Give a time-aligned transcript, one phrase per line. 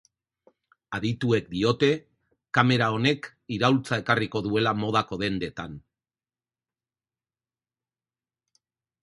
[0.99, 1.89] Adituek diote,
[2.59, 5.77] kamera honek iraultza ekarriko duela modako dendetan.